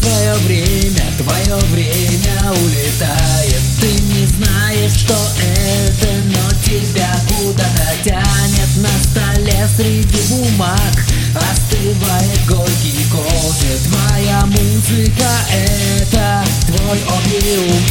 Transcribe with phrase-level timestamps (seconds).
[0.00, 3.60] Твое время, твое время улетает.
[3.80, 8.76] Ты не знаешь, что это, но тебя куда-то тянет.
[8.76, 13.78] На столе среди бумаг остывает горький кофе.
[13.88, 17.82] Твоя музыка это твой опиум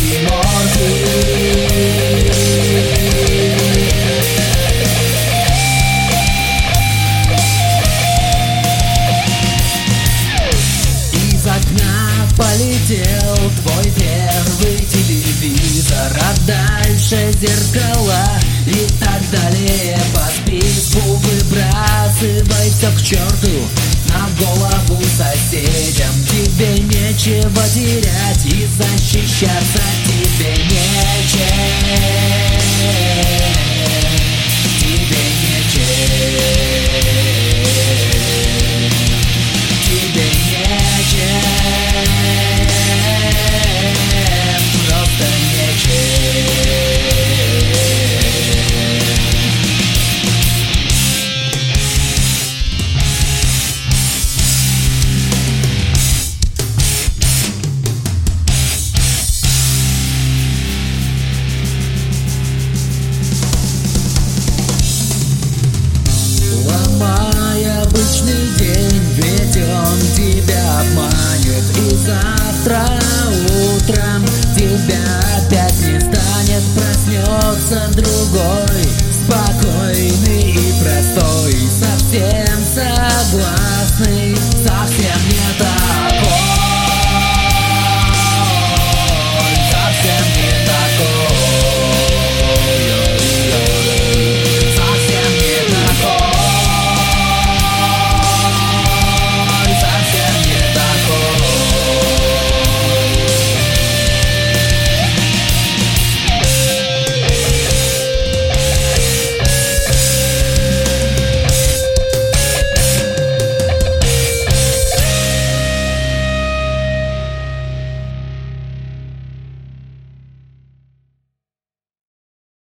[15.40, 18.26] телевизор дальше зеркала
[18.66, 19.98] и так далее.
[20.14, 23.68] По списку выбрасывай все к черту
[24.10, 26.14] На голову соседям.
[26.30, 32.39] Тебе нечего терять и защищаться тебе нечем
[68.10, 71.64] Солнечный день, ведь он тебя обманет.
[71.78, 72.84] И завтра
[73.76, 74.26] утром
[74.58, 74.98] тебя
[75.38, 76.64] опять не станет.
[76.76, 78.84] Проснется другой,
[79.14, 81.54] спокойный и простой.
[81.80, 84.29] Совсем согласный.